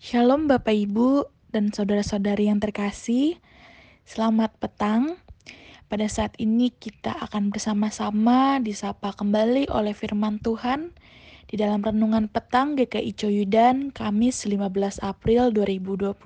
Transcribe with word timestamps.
Shalom 0.00 0.48
Bapak 0.48 0.72
Ibu 0.72 1.28
dan 1.52 1.76
saudara-saudari 1.76 2.48
yang 2.48 2.56
terkasih. 2.56 3.36
Selamat 4.08 4.48
petang. 4.56 5.20
Pada 5.92 6.08
saat 6.08 6.32
ini 6.40 6.72
kita 6.72 7.12
akan 7.20 7.52
bersama-sama 7.52 8.64
disapa 8.64 9.12
kembali 9.12 9.68
oleh 9.68 9.92
firman 9.92 10.40
Tuhan 10.40 10.96
di 11.52 11.60
dalam 11.60 11.84
renungan 11.84 12.32
petang 12.32 12.80
GKI 12.80 13.12
Coyudan 13.12 13.92
Kamis 13.92 14.48
15 14.48 15.04
April 15.04 15.52
2021. 15.52 16.16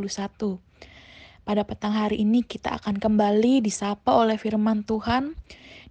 Pada 1.43 1.67
petang 1.67 1.99
hari 1.99 2.23
ini 2.23 2.47
kita 2.47 2.79
akan 2.79 3.03
kembali 3.03 3.59
disapa 3.59 4.15
oleh 4.15 4.39
firman 4.39 4.87
Tuhan 4.87 5.35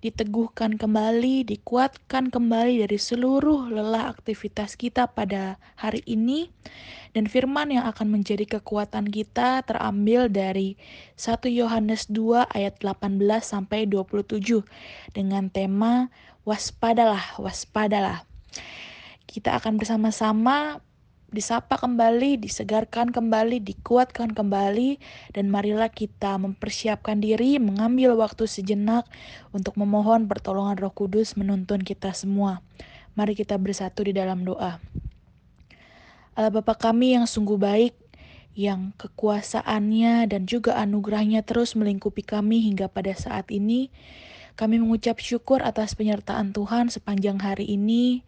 diteguhkan 0.03 0.75
kembali, 0.75 1.47
dikuatkan 1.47 2.27
kembali 2.27 2.83
dari 2.83 2.99
seluruh 2.99 3.71
lelah 3.71 4.11
aktivitas 4.11 4.75
kita 4.75 5.07
pada 5.07 5.55
hari 5.79 6.03
ini. 6.03 6.51
Dan 7.15 7.31
firman 7.31 7.71
yang 7.71 7.87
akan 7.87 8.19
menjadi 8.19 8.59
kekuatan 8.59 9.07
kita 9.07 9.63
terambil 9.63 10.27
dari 10.27 10.75
1 11.15 11.47
Yohanes 11.47 12.11
2 12.11 12.51
ayat 12.51 12.83
18 12.83 13.23
sampai 13.39 13.87
27 13.87 14.67
dengan 15.15 15.47
tema 15.47 16.11
waspadalah, 16.43 17.39
waspadalah. 17.39 18.27
Kita 19.23 19.55
akan 19.55 19.79
bersama-sama 19.79 20.83
disapa 21.33 21.81
kembali, 21.81 22.37
disegarkan 22.37 23.09
kembali, 23.09 23.59
dikuatkan 23.59 24.31
kembali, 24.31 25.01
dan 25.33 25.49
marilah 25.49 25.89
kita 25.89 26.37
mempersiapkan 26.37 27.19
diri, 27.19 27.57
mengambil 27.57 28.13
waktu 28.13 28.45
sejenak 28.45 29.09
untuk 29.49 29.75
memohon 29.75 30.29
pertolongan 30.29 30.77
Roh 30.77 30.93
Kudus 30.93 31.33
menuntun 31.33 31.81
kita 31.81 32.13
semua. 32.13 32.61
Mari 33.17 33.33
kita 33.33 33.57
bersatu 33.57 34.05
di 34.05 34.13
dalam 34.13 34.45
doa. 34.45 34.77
Allah 36.33 36.53
Bapa 36.53 36.77
kami 36.77 37.17
yang 37.17 37.25
sungguh 37.25 37.57
baik, 37.57 37.93
yang 38.53 38.93
kekuasaannya 39.01 40.29
dan 40.29 40.45
juga 40.45 40.77
anugerahnya 40.77 41.41
terus 41.41 41.73
melingkupi 41.73 42.21
kami 42.21 42.61
hingga 42.61 42.89
pada 42.89 43.13
saat 43.17 43.49
ini, 43.49 43.89
kami 44.53 44.77
mengucap 44.77 45.17
syukur 45.17 45.65
atas 45.65 45.97
penyertaan 45.97 46.53
Tuhan 46.53 46.93
sepanjang 46.93 47.41
hari 47.41 47.65
ini, 47.73 48.21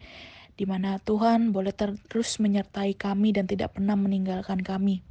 di 0.56 0.64
mana 0.64 1.00
Tuhan 1.04 1.52
boleh 1.52 1.76
terus 1.76 2.40
menyertai 2.40 2.96
kami 2.96 3.36
dan 3.36 3.48
tidak 3.48 3.76
pernah 3.76 4.00
meninggalkan 4.00 4.64
kami. 4.64 5.04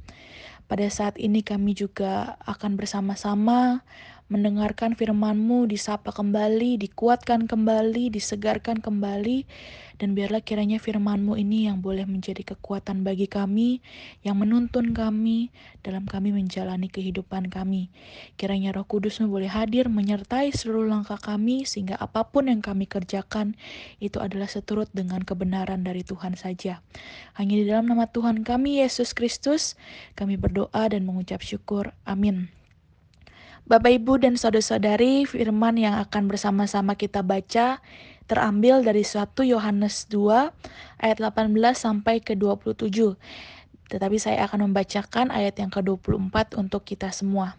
Pada 0.65 0.89
saat 0.89 1.21
ini 1.21 1.45
kami 1.45 1.77
juga 1.77 2.41
akan 2.49 2.73
bersama-sama 2.73 3.85
mendengarkan 4.25 4.97
firman-Mu 4.97 5.69
disapa 5.69 6.09
kembali, 6.09 6.81
dikuatkan 6.81 7.45
kembali, 7.45 8.09
disegarkan 8.09 8.81
kembali, 8.81 9.45
dan 10.01 10.17
biarlah 10.17 10.41
kiranya 10.41 10.81
firman-Mu 10.81 11.37
ini 11.37 11.69
yang 11.69 11.79
boleh 11.79 12.09
menjadi 12.09 12.41
kekuatan 12.41 13.05
bagi 13.05 13.29
kami, 13.29 13.85
yang 14.25 14.41
menuntun 14.41 14.97
kami 14.97 15.53
dalam 15.85 16.09
kami 16.09 16.33
menjalani 16.33 16.89
kehidupan 16.89 17.53
kami. 17.53 17.93
Kiranya 18.35 18.73
roh 18.73 18.83
kudus-Mu 18.89 19.29
boleh 19.29 19.47
hadir 19.47 19.93
menyertai 19.93 20.49
seluruh 20.49 20.89
langkah 20.89 21.21
kami, 21.21 21.69
sehingga 21.69 21.93
apa 22.01 22.25
pun 22.25 22.49
yang 22.49 22.65
kami 22.65 22.89
kerjakan 22.89 23.53
itu 24.01 24.17
adalah 24.17 24.49
seturut 24.49 24.89
dengan 24.89 25.21
kebenaran 25.21 25.85
dari 25.85 26.01
Tuhan 26.01 26.33
saja. 26.33 26.81
Hanya 27.37 27.61
di 27.61 27.65
dalam 27.69 27.85
nama 27.85 28.09
Tuhan 28.09 28.41
kami, 28.41 28.81
Yesus 28.81 29.13
Kristus, 29.13 29.77
kami 30.17 30.33
berdoa 30.35 30.89
dan 30.89 31.05
mengucap 31.05 31.45
syukur. 31.45 31.93
Amin. 32.09 32.64
Bapak 33.65 33.97
Ibu 33.97 34.21
dan 34.21 34.37
saudara-saudari, 34.37 35.25
firman 35.25 35.73
yang 35.81 35.97
akan 35.97 36.29
bersama-sama 36.29 36.93
kita 36.93 37.25
baca 37.25 37.81
terambil 38.29 38.85
dari 38.85 39.01
1 39.01 39.25
Yohanes 39.41 40.05
2 40.05 41.01
ayat 41.01 41.17
18 41.17 41.49
sampai 41.73 42.21
ke 42.21 42.37
27. 42.37 43.17
Tetapi 43.89 44.17
saya 44.21 44.45
akan 44.45 44.69
membacakan 44.69 45.33
ayat 45.33 45.57
yang 45.57 45.73
ke-24 45.73 46.61
untuk 46.61 46.85
kita 46.85 47.09
semua. 47.09 47.57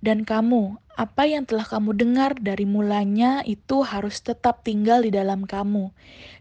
Dan 0.00 0.24
kamu, 0.24 0.80
apa 0.96 1.28
yang 1.28 1.44
telah 1.44 1.64
kamu 1.64 1.96
dengar 1.96 2.36
dari 2.40 2.64
mulanya 2.64 3.44
itu 3.44 3.84
harus 3.84 4.20
tetap 4.20 4.64
tinggal 4.64 5.04
di 5.04 5.12
dalam 5.12 5.44
kamu. 5.44 5.92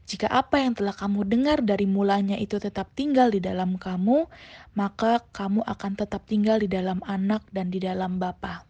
Jika 0.07 0.31
apa 0.31 0.63
yang 0.63 0.75
telah 0.75 0.95
kamu 0.95 1.27
dengar 1.27 1.63
dari 1.63 1.87
mulanya 1.87 2.39
itu 2.39 2.59
tetap 2.59 2.91
tinggal 2.95 3.31
di 3.31 3.43
dalam 3.43 3.75
kamu, 3.75 4.27
maka 4.75 5.23
kamu 5.35 5.63
akan 5.63 5.91
tetap 5.95 6.23
tinggal 6.27 6.59
di 6.59 6.71
dalam 6.71 7.03
anak 7.07 7.43
dan 7.51 7.71
di 7.71 7.83
dalam 7.83 8.19
Bapa. 8.19 8.63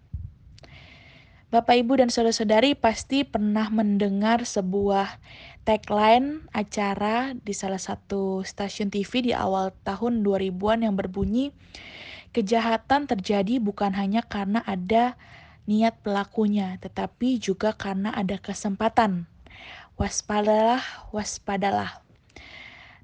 Bapak, 1.49 1.81
Ibu, 1.81 1.97
dan 1.97 2.13
saudara-saudari 2.13 2.77
pasti 2.77 3.25
pernah 3.25 3.73
mendengar 3.73 4.45
sebuah 4.45 5.17
tagline 5.65 6.45
acara 6.53 7.33
di 7.33 7.57
salah 7.57 7.81
satu 7.81 8.45
stasiun 8.45 8.93
TV 8.93 9.25
di 9.25 9.33
awal 9.33 9.73
tahun 9.81 10.21
2000-an 10.21 10.85
yang 10.85 10.93
berbunyi, 10.93 11.49
Kejahatan 12.29 13.09
terjadi 13.09 13.57
bukan 13.57 13.97
hanya 13.97 14.21
karena 14.21 14.61
ada 14.65 15.17
niat 15.65 15.97
pelakunya, 16.05 16.77
tetapi 16.81 17.41
juga 17.41 17.73
karena 17.73 18.13
ada 18.13 18.37
kesempatan. 18.37 19.25
Waspadalah, 19.97 20.81
waspadalah. 21.09 22.01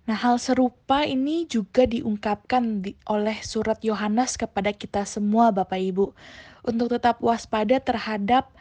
Nah, 0.05 0.13
hal 0.13 0.37
serupa 0.37 1.01
ini 1.01 1.49
juga 1.49 1.89
diungkapkan 1.89 2.85
di, 2.85 2.93
oleh 3.09 3.41
surat 3.41 3.81
Yohanes 3.81 4.37
kepada 4.37 4.69
kita 4.69 5.01
semua, 5.09 5.49
Bapak 5.49 5.81
Ibu, 5.81 6.13
untuk 6.61 6.93
tetap 6.93 7.17
waspada 7.25 7.81
terhadap 7.81 8.53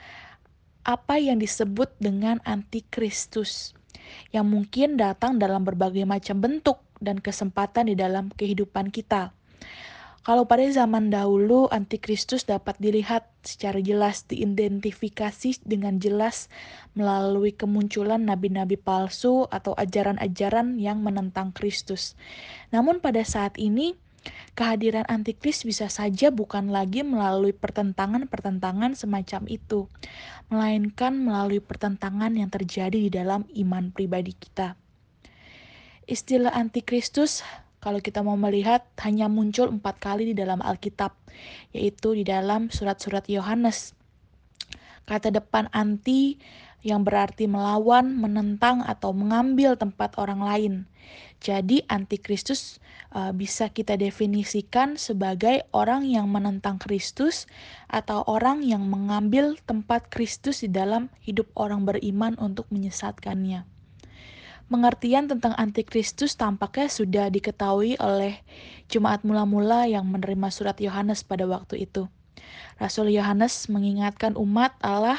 apa 0.84 1.20
yang 1.20 1.36
disebut 1.36 1.92
dengan 2.00 2.40
antikristus, 2.48 3.76
yang 4.32 4.48
mungkin 4.48 4.96
datang 4.96 5.36
dalam 5.36 5.64
berbagai 5.68 6.08
macam 6.08 6.40
bentuk 6.40 6.80
dan 7.04 7.20
kesempatan 7.20 7.92
di 7.92 7.96
dalam 7.96 8.32
kehidupan 8.32 8.88
kita. 8.88 9.32
Kalau 10.24 10.48
pada 10.48 10.64
zaman 10.72 11.12
dahulu 11.12 11.68
antikristus 11.68 12.48
dapat 12.48 12.80
dilihat 12.80 13.28
secara 13.44 13.76
jelas 13.84 14.24
diidentifikasi 14.24 15.60
dengan 15.68 16.00
jelas 16.00 16.48
melalui 16.96 17.52
kemunculan 17.52 18.24
nabi-nabi 18.24 18.80
palsu 18.80 19.44
atau 19.52 19.76
ajaran-ajaran 19.76 20.80
yang 20.80 21.04
menentang 21.04 21.52
Kristus. 21.52 22.16
Namun 22.72 23.04
pada 23.04 23.20
saat 23.20 23.60
ini 23.60 24.00
kehadiran 24.56 25.04
antikris 25.12 25.60
bisa 25.60 25.92
saja 25.92 26.32
bukan 26.32 26.72
lagi 26.72 27.04
melalui 27.04 27.52
pertentangan-pertentangan 27.52 28.96
semacam 28.96 29.44
itu, 29.44 29.92
melainkan 30.48 31.20
melalui 31.20 31.60
pertentangan 31.60 32.32
yang 32.32 32.48
terjadi 32.48 32.96
di 32.96 33.12
dalam 33.12 33.44
iman 33.52 33.92
pribadi 33.92 34.32
kita. 34.32 34.80
Istilah 36.08 36.56
antikristus 36.56 37.44
kalau 37.84 38.00
kita 38.00 38.24
mau 38.24 38.40
melihat 38.40 38.80
hanya 39.04 39.28
muncul 39.28 39.68
empat 39.68 40.00
kali 40.00 40.32
di 40.32 40.34
dalam 40.40 40.64
Alkitab, 40.64 41.12
yaitu 41.76 42.16
di 42.16 42.24
dalam 42.24 42.72
surat-surat 42.72 43.28
Yohanes. 43.28 43.92
Kata 45.04 45.28
depan 45.28 45.68
anti 45.68 46.40
yang 46.80 47.04
berarti 47.04 47.44
melawan, 47.44 48.16
menentang, 48.16 48.80
atau 48.80 49.12
mengambil 49.12 49.76
tempat 49.76 50.16
orang 50.16 50.40
lain. 50.40 50.74
Jadi 51.44 51.84
antikristus 51.92 52.80
uh, 53.12 53.36
bisa 53.36 53.68
kita 53.68 54.00
definisikan 54.00 54.96
sebagai 54.96 55.68
orang 55.76 56.08
yang 56.08 56.32
menentang 56.32 56.80
Kristus 56.80 57.44
atau 57.92 58.24
orang 58.24 58.64
yang 58.64 58.88
mengambil 58.88 59.60
tempat 59.68 60.08
Kristus 60.08 60.64
di 60.64 60.72
dalam 60.72 61.12
hidup 61.20 61.52
orang 61.52 61.84
beriman 61.84 62.32
untuk 62.40 62.64
menyesatkannya 62.72 63.73
pengertian 64.68 65.28
tentang 65.28 65.52
antikristus 65.56 66.34
tampaknya 66.34 66.88
sudah 66.88 67.26
diketahui 67.32 68.00
oleh 68.00 68.40
jemaat 68.88 69.22
mula-mula 69.22 69.88
yang 69.88 70.08
menerima 70.08 70.48
surat 70.52 70.76
Yohanes 70.80 71.24
pada 71.24 71.44
waktu 71.48 71.88
itu. 71.88 72.08
Rasul 72.76 73.14
Yohanes 73.14 73.70
mengingatkan 73.70 74.34
umat 74.34 74.74
Allah 74.82 75.18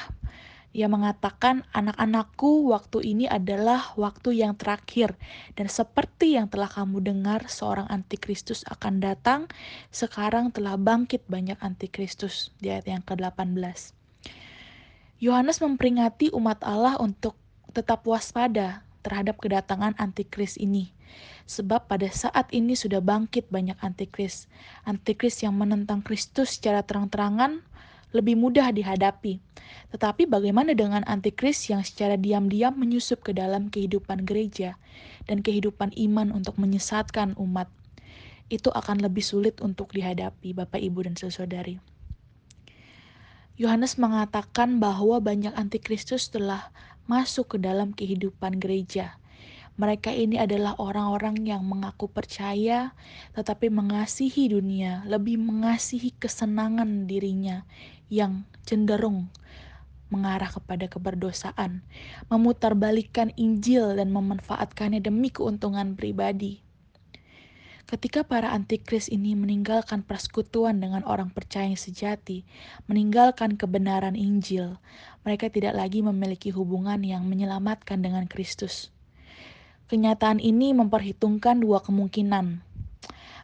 yang 0.75 0.91
mengatakan 0.91 1.63
anak-anakku 1.71 2.67
waktu 2.67 2.99
ini 3.15 3.25
adalah 3.31 3.95
waktu 3.95 4.43
yang 4.43 4.59
terakhir 4.59 5.15
dan 5.55 5.71
seperti 5.71 6.35
yang 6.35 6.51
telah 6.51 6.67
kamu 6.67 6.99
dengar 6.99 7.47
seorang 7.47 7.87
antikristus 7.87 8.67
akan 8.67 8.99
datang 8.99 9.47
sekarang 9.95 10.51
telah 10.51 10.75
bangkit 10.75 11.23
banyak 11.31 11.55
antikristus 11.63 12.51
di 12.59 12.75
ayat 12.75 12.91
yang 12.91 13.03
ke-18. 13.07 13.95
Yohanes 15.23 15.63
memperingati 15.63 16.35
umat 16.35 16.59
Allah 16.59 16.99
untuk 16.99 17.39
tetap 17.71 18.03
waspada 18.03 18.84
terhadap 19.05 19.37
kedatangan 19.37 19.93
antikris 20.01 20.57
ini. 20.57 20.89
Sebab 21.45 21.85
pada 21.85 22.09
saat 22.09 22.49
ini 22.49 22.73
sudah 22.73 23.05
bangkit 23.05 23.53
banyak 23.53 23.77
antikris. 23.85 24.49
Antikris 24.89 25.45
yang 25.45 25.53
menentang 25.53 26.01
Kristus 26.01 26.57
secara 26.57 26.81
terang-terangan 26.81 27.61
lebih 28.15 28.33
mudah 28.33 28.73
dihadapi. 28.73 29.37
Tetapi 29.93 30.25
bagaimana 30.25 30.73
dengan 30.73 31.05
antikris 31.05 31.69
yang 31.69 31.85
secara 31.85 32.17
diam-diam 32.17 32.73
menyusup 32.73 33.21
ke 33.21 33.35
dalam 33.35 33.69
kehidupan 33.69 34.25
gereja 34.25 34.79
dan 35.29 35.45
kehidupan 35.45 35.93
iman 36.09 36.33
untuk 36.33 36.57
menyesatkan 36.57 37.37
umat? 37.37 37.69
Itu 38.49 38.73
akan 38.73 39.05
lebih 39.05 39.21
sulit 39.21 39.61
untuk 39.61 39.93
dihadapi, 39.93 40.57
Bapak, 40.57 40.81
Ibu, 40.81 41.05
dan 41.05 41.15
saudari. 41.19 41.77
Yohanes 43.55 43.95
mengatakan 43.95 44.83
bahwa 44.83 45.23
banyak 45.23 45.55
antikristus 45.55 46.27
telah 46.27 46.71
masuk 47.05 47.55
ke 47.55 47.57
dalam 47.61 47.93
kehidupan 47.93 48.57
gereja. 48.57 49.17
Mereka 49.75 50.09
ini 50.09 50.39
adalah 50.39 50.73
orang-orang 50.79 51.43
yang 51.43 51.61
mengaku 51.67 52.07
percaya, 52.07 52.95
tetapi 53.35 53.67
mengasihi 53.67 54.49
dunia, 54.49 55.03
lebih 55.03 55.35
mengasihi 55.35 56.15
kesenangan 56.15 57.05
dirinya 57.05 57.67
yang 58.07 58.47
cenderung 58.63 59.29
mengarah 60.09 60.49
kepada 60.49 60.85
keberdosaan, 60.87 61.81
memutarbalikkan 62.29 63.33
Injil 63.35 63.97
dan 63.97 64.13
memanfaatkannya 64.13 65.01
demi 65.01 65.33
keuntungan 65.33 65.97
pribadi. 65.97 66.64
Ketika 67.85 68.25
para 68.25 68.49
antikris 68.49 69.13
ini 69.13 69.37
meninggalkan 69.37 70.01
persekutuan 70.01 70.81
dengan 70.81 71.05
orang 71.05 71.29
percaya 71.29 71.69
yang 71.69 71.77
sejati, 71.77 72.41
meninggalkan 72.89 73.61
kebenaran 73.61 74.17
Injil, 74.17 74.81
mereka 75.21 75.53
tidak 75.53 75.77
lagi 75.77 76.01
memiliki 76.01 76.49
hubungan 76.49 77.05
yang 77.05 77.29
menyelamatkan 77.29 78.01
dengan 78.01 78.25
Kristus. 78.25 78.89
Kenyataan 79.85 80.41
ini 80.41 80.73
memperhitungkan 80.73 81.61
dua 81.61 81.77
kemungkinan. 81.85 82.65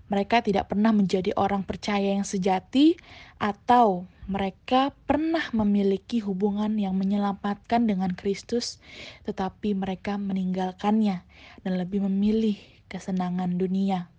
Mereka 0.09 0.41
tidak 0.41 0.73
pernah 0.73 0.89
menjadi 0.89 1.37
orang 1.37 1.61
percaya 1.61 2.17
yang 2.17 2.25
sejati, 2.25 2.97
atau 3.37 4.09
mereka 4.25 4.89
pernah 5.05 5.53
memiliki 5.53 6.17
hubungan 6.17 6.81
yang 6.81 6.97
menyelamatkan 6.97 7.85
dengan 7.85 8.17
Kristus, 8.17 8.81
tetapi 9.29 9.77
mereka 9.77 10.17
meninggalkannya 10.17 11.21
dan 11.61 11.73
lebih 11.77 12.09
memilih 12.09 12.57
kesenangan 12.89 13.61
dunia. 13.61 14.09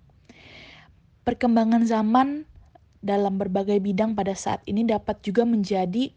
Perkembangan 1.22 1.86
zaman 1.86 2.50
dalam 2.98 3.38
berbagai 3.38 3.78
bidang 3.78 4.18
pada 4.18 4.34
saat 4.34 4.62
ini 4.66 4.82
dapat 4.82 5.22
juga 5.22 5.46
menjadi 5.46 6.10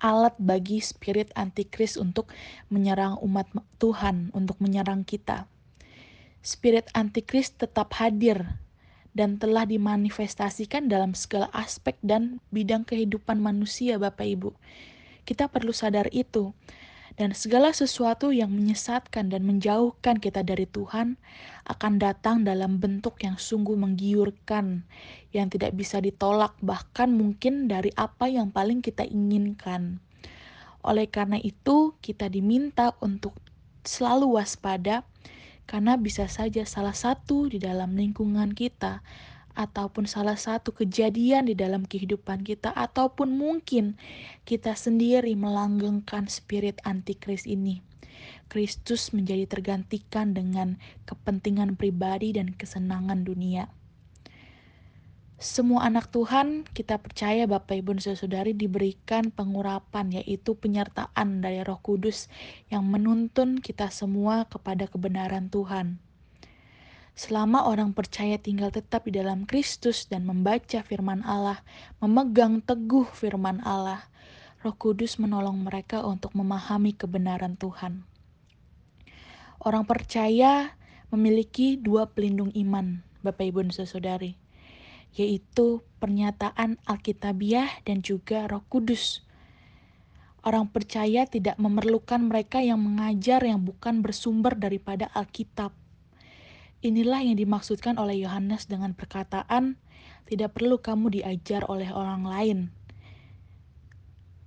alat 0.00 0.36
bagi 0.40 0.80
spirit 0.80 1.28
antikris 1.36 1.96
untuk 1.96 2.32
menyerang 2.72 3.20
umat 3.20 3.48
Tuhan, 3.76 4.32
untuk 4.32 4.56
menyerang 4.60 5.04
kita. 5.04 5.44
Spirit 6.40 6.88
antikris 6.96 7.52
tetap 7.52 7.92
hadir 8.00 8.60
dan 9.12 9.36
telah 9.36 9.68
dimanifestasikan 9.68 10.88
dalam 10.88 11.12
segala 11.12 11.52
aspek 11.52 12.00
dan 12.00 12.40
bidang 12.48 12.88
kehidupan 12.88 13.36
manusia, 13.40 14.00
Bapak 14.00 14.24
Ibu. 14.24 14.50
Kita 15.28 15.52
perlu 15.52 15.72
sadar 15.76 16.08
itu 16.16 16.56
dan 17.20 17.36
segala 17.36 17.76
sesuatu 17.76 18.32
yang 18.32 18.48
menyesatkan 18.48 19.28
dan 19.28 19.44
menjauhkan 19.44 20.16
kita 20.16 20.40
dari 20.40 20.64
Tuhan 20.64 21.20
akan 21.68 22.00
datang 22.00 22.48
dalam 22.48 22.80
bentuk 22.80 23.20
yang 23.20 23.36
sungguh 23.36 23.76
menggiurkan, 23.76 24.88
yang 25.36 25.52
tidak 25.52 25.76
bisa 25.76 26.00
ditolak, 26.00 26.56
bahkan 26.64 27.12
mungkin 27.12 27.68
dari 27.68 27.92
apa 27.92 28.24
yang 28.32 28.48
paling 28.48 28.80
kita 28.80 29.04
inginkan. 29.04 30.00
Oleh 30.80 31.12
karena 31.12 31.36
itu, 31.36 31.92
kita 32.00 32.32
diminta 32.32 32.96
untuk 33.04 33.36
selalu 33.84 34.40
waspada, 34.40 35.04
karena 35.68 36.00
bisa 36.00 36.24
saja 36.24 36.64
salah 36.64 36.96
satu 36.96 37.52
di 37.52 37.60
dalam 37.60 38.00
lingkungan 38.00 38.56
kita 38.56 39.04
ataupun 39.60 40.08
salah 40.08 40.40
satu 40.40 40.72
kejadian 40.72 41.52
di 41.52 41.52
dalam 41.52 41.84
kehidupan 41.84 42.40
kita 42.40 42.72
ataupun 42.72 43.36
mungkin 43.36 44.00
kita 44.48 44.72
sendiri 44.72 45.36
melanggengkan 45.36 46.32
spirit 46.32 46.80
antikris 46.88 47.44
ini. 47.44 47.84
Kristus 48.48 49.12
menjadi 49.12 49.44
tergantikan 49.44 50.32
dengan 50.32 50.80
kepentingan 51.04 51.76
pribadi 51.76 52.32
dan 52.32 52.56
kesenangan 52.56 53.22
dunia. 53.28 53.68
Semua 55.40 55.88
anak 55.88 56.12
Tuhan, 56.12 56.68
kita 56.68 57.00
percaya 57.00 57.48
Bapak 57.48 57.80
Ibu 57.80 57.96
dan 57.96 58.12
Saudari 58.12 58.52
diberikan 58.52 59.32
pengurapan 59.32 60.12
yaitu 60.12 60.52
penyertaan 60.52 61.40
dari 61.40 61.64
Roh 61.64 61.80
Kudus 61.80 62.28
yang 62.68 62.84
menuntun 62.84 63.56
kita 63.56 63.88
semua 63.88 64.44
kepada 64.52 64.84
kebenaran 64.84 65.48
Tuhan. 65.48 66.09
Selama 67.18 67.66
orang 67.66 67.92
percaya 67.92 68.38
tinggal 68.40 68.70
tetap 68.72 69.04
di 69.04 69.18
dalam 69.18 69.44
Kristus 69.44 70.06
dan 70.06 70.24
membaca 70.24 70.80
firman 70.80 71.20
Allah, 71.26 71.60
memegang 71.98 72.62
teguh 72.62 73.06
firman 73.10 73.60
Allah, 73.66 74.06
Roh 74.60 74.76
Kudus 74.76 75.16
menolong 75.16 75.64
mereka 75.64 76.04
untuk 76.04 76.36
memahami 76.36 76.92
kebenaran 76.92 77.56
Tuhan. 77.56 78.04
Orang 79.60 79.84
percaya 79.84 80.76
memiliki 81.12 81.76
dua 81.76 82.08
pelindung 82.08 82.52
iman, 82.52 83.00
Bapak 83.20 83.48
Ibu 83.52 83.68
dan 83.68 83.72
Saudari, 83.72 84.36
yaitu 85.16 85.84
pernyataan 86.00 86.80
Alkitabiah 86.88 87.68
dan 87.84 88.00
juga 88.00 88.48
Roh 88.48 88.64
Kudus. 88.68 89.24
Orang 90.40 90.72
percaya 90.72 91.28
tidak 91.28 91.60
memerlukan 91.60 92.24
mereka 92.24 92.64
yang 92.64 92.80
mengajar 92.80 93.44
yang 93.44 93.60
bukan 93.60 94.00
bersumber 94.00 94.56
daripada 94.56 95.12
Alkitab 95.12 95.79
Inilah 96.80 97.20
yang 97.20 97.36
dimaksudkan 97.36 98.00
oleh 98.00 98.24
Yohanes 98.24 98.64
dengan 98.64 98.96
perkataan, 98.96 99.76
"Tidak 100.24 100.48
perlu 100.48 100.80
kamu 100.80 101.12
diajar 101.12 101.68
oleh 101.68 101.92
orang 101.92 102.24
lain." 102.24 102.58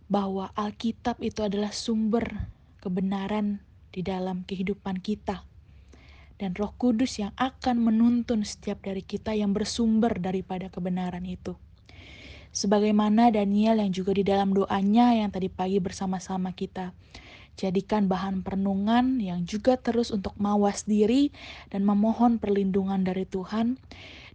Bahwa 0.09 0.49
Alkitab 0.57 1.21
itu 1.21 1.45
adalah 1.45 1.69
sumber 1.69 2.49
kebenaran 2.81 3.61
di 3.93 4.01
dalam 4.01 4.49
kehidupan 4.49 5.05
kita. 5.05 5.45
Dan 6.41 6.57
Roh 6.57 6.73
Kudus 6.73 7.21
yang 7.21 7.37
akan 7.37 7.85
menuntun 7.85 8.41
setiap 8.41 8.81
dari 8.81 9.05
kita 9.05 9.37
yang 9.37 9.53
bersumber 9.53 10.17
daripada 10.17 10.73
kebenaran 10.73 11.29
itu. 11.29 11.53
Sebagaimana 12.49 13.29
Daniel 13.29 13.77
yang 13.77 13.93
juga 13.93 14.17
di 14.17 14.25
dalam 14.25 14.57
doanya 14.57 15.13
yang 15.13 15.29
tadi 15.29 15.53
pagi 15.53 15.77
bersama-sama 15.77 16.49
kita 16.57 16.97
Jadikan 17.53 18.09
bahan 18.09 18.41
perenungan 18.41 19.21
yang 19.21 19.45
juga 19.45 19.77
terus 19.77 20.09
untuk 20.09 20.33
mawas 20.41 20.89
diri 20.89 21.29
dan 21.69 21.85
memohon 21.85 22.41
perlindungan 22.41 23.05
dari 23.05 23.29
Tuhan. 23.29 23.77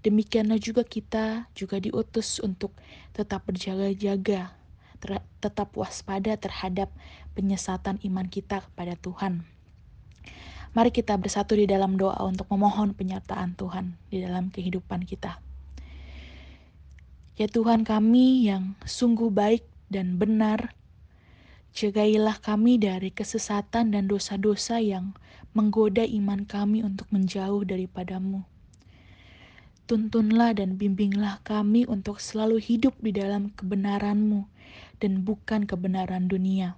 Demikianlah 0.06 0.62
juga 0.62 0.86
kita 0.86 1.50
juga 1.58 1.82
diutus 1.82 2.38
untuk 2.38 2.70
tetap 3.10 3.42
berjaga-jaga, 3.50 4.54
tetap 5.42 5.74
waspada 5.74 6.38
terhadap 6.38 6.94
penyesatan 7.34 7.98
iman 8.06 8.30
kita 8.30 8.62
kepada 8.62 8.94
Tuhan. 8.94 9.42
Mari 10.78 10.94
kita 10.94 11.18
bersatu 11.18 11.58
di 11.58 11.66
dalam 11.66 11.98
doa 11.98 12.22
untuk 12.22 12.46
memohon 12.54 12.94
penyertaan 12.94 13.58
Tuhan 13.58 13.98
di 14.14 14.22
dalam 14.22 14.54
kehidupan 14.54 15.02
kita. 15.02 15.42
Ya 17.34 17.50
Tuhan 17.50 17.82
kami 17.82 18.46
yang 18.46 18.78
sungguh 18.86 19.30
baik 19.30 19.66
dan 19.90 20.18
benar, 20.18 20.77
Jagailah 21.76 22.40
kami 22.40 22.80
dari 22.80 23.12
kesesatan 23.12 23.92
dan 23.92 24.08
dosa-dosa 24.08 24.80
yang 24.80 25.12
menggoda 25.52 26.00
iman 26.00 26.48
kami 26.48 26.80
untuk 26.80 27.04
menjauh 27.12 27.60
daripadamu. 27.60 28.44
Tuntunlah 29.84 30.56
dan 30.56 30.80
bimbinglah 30.80 31.40
kami 31.44 31.84
untuk 31.84 32.20
selalu 32.24 32.60
hidup 32.60 32.96
di 33.00 33.12
dalam 33.12 33.52
kebenaranmu 33.52 34.48
dan 35.00 35.24
bukan 35.24 35.68
kebenaran 35.68 36.28
dunia. 36.28 36.76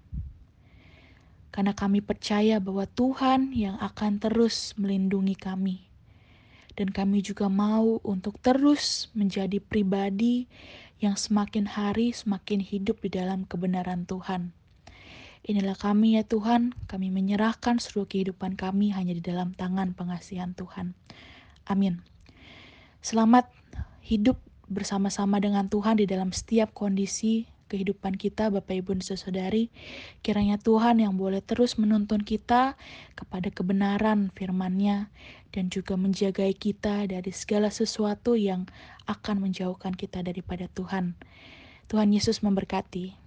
Karena 1.50 1.74
kami 1.74 2.02
percaya 2.02 2.62
bahwa 2.62 2.86
Tuhan 2.86 3.50
yang 3.50 3.78
akan 3.82 4.22
terus 4.22 4.74
melindungi 4.78 5.34
kami. 5.34 5.86
Dan 6.78 6.94
kami 6.94 7.22
juga 7.22 7.50
mau 7.50 7.98
untuk 8.06 8.38
terus 8.38 9.10
menjadi 9.14 9.58
pribadi 9.58 10.46
yang 11.02 11.18
semakin 11.18 11.66
hari 11.66 12.14
semakin 12.14 12.62
hidup 12.62 13.02
di 13.02 13.10
dalam 13.10 13.42
kebenaran 13.42 14.06
Tuhan 14.06 14.54
Inilah 15.40 15.76
kami 15.76 16.20
ya 16.20 16.22
Tuhan, 16.22 16.76
kami 16.84 17.08
menyerahkan 17.08 17.80
seluruh 17.80 18.04
kehidupan 18.04 18.60
kami 18.60 18.92
hanya 18.92 19.16
di 19.16 19.24
dalam 19.24 19.56
tangan 19.56 19.96
pengasihan 19.96 20.52
Tuhan. 20.52 20.92
Amin. 21.64 22.04
Selamat 23.00 23.48
hidup 24.04 24.36
bersama-sama 24.68 25.40
dengan 25.40 25.72
Tuhan 25.72 25.96
di 25.96 26.04
dalam 26.04 26.30
setiap 26.36 26.76
kondisi 26.76 27.48
kehidupan 27.70 28.18
kita 28.18 28.50
Bapak 28.50 28.82
Ibu 28.82 28.98
dan 28.98 29.14
Saudari. 29.14 29.70
Kiranya 30.26 30.58
Tuhan 30.58 30.98
yang 30.98 31.14
boleh 31.14 31.38
terus 31.38 31.78
menuntun 31.78 32.26
kita 32.26 32.74
kepada 33.14 33.48
kebenaran 33.54 34.34
firman-Nya 34.34 35.06
dan 35.54 35.70
juga 35.70 35.94
menjagai 35.94 36.50
kita 36.58 37.06
dari 37.06 37.30
segala 37.30 37.70
sesuatu 37.70 38.34
yang 38.34 38.66
akan 39.06 39.46
menjauhkan 39.46 39.94
kita 39.94 40.26
daripada 40.26 40.66
Tuhan. 40.74 41.14
Tuhan 41.86 42.10
Yesus 42.10 42.42
memberkati. 42.42 43.19